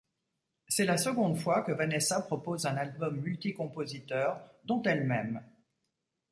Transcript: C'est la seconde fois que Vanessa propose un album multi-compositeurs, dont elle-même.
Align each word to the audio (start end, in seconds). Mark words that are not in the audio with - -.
C'est 0.67 0.85
la 0.85 0.97
seconde 0.97 1.37
fois 1.37 1.61
que 1.61 1.71
Vanessa 1.71 2.21
propose 2.23 2.65
un 2.65 2.75
album 2.75 3.17
multi-compositeurs, 3.21 4.41
dont 4.65 4.81
elle-même. 4.81 5.43